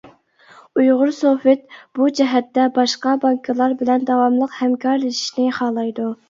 ئۇيغۇرسوفت 0.79 1.61
بۇ 1.99 2.07
جەھەتتە 2.19 2.63
باشقا 2.79 3.13
بانكىلار 3.27 3.77
بىلەن 3.83 4.09
داۋاملىق 4.09 4.57
ھەمكارلىشىشنى 4.63 5.47
خالايدۇ. 5.61 6.09